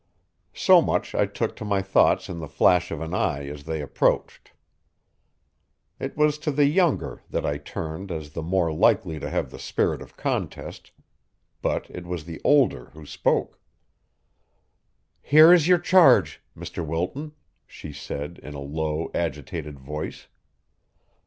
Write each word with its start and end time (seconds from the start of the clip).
So 0.55 0.81
much 0.81 1.13
I 1.13 1.27
took 1.27 1.55
to 1.57 1.63
my 1.63 1.83
thoughts 1.83 2.27
in 2.27 2.39
the 2.39 2.47
flash 2.47 2.89
of 2.89 3.01
an 3.01 3.13
eye 3.13 3.47
as 3.47 3.65
they 3.65 3.81
approached. 3.83 4.51
It 5.99 6.17
was 6.17 6.39
to 6.39 6.49
the 6.49 6.65
younger 6.65 7.21
that 7.29 7.45
I 7.45 7.59
turned 7.59 8.11
as 8.11 8.31
the 8.31 8.41
more 8.41 8.73
likely 8.73 9.19
to 9.19 9.29
have 9.29 9.51
the 9.51 9.59
spirit 9.59 10.01
of 10.01 10.17
contest, 10.17 10.89
but 11.61 11.87
it 11.91 12.07
was 12.07 12.25
the 12.25 12.41
older 12.43 12.85
who 12.93 13.05
spoke. 13.05 13.59
"Here 15.21 15.53
is 15.53 15.67
your 15.67 15.77
charge, 15.77 16.41
Mr. 16.57 16.83
Wilton," 16.83 17.33
she 17.67 17.93
said 17.93 18.39
in 18.41 18.55
a 18.55 18.59
low, 18.59 19.11
agitated 19.13 19.77
voice. 19.79 20.25